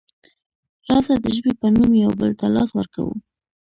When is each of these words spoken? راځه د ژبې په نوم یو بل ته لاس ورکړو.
راځه 0.87 1.13
د 1.23 1.25
ژبې 1.35 1.53
په 1.59 1.67
نوم 1.75 1.91
یو 2.03 2.11
بل 2.19 2.31
ته 2.39 2.45
لاس 2.55 2.69
ورکړو. 2.77 3.07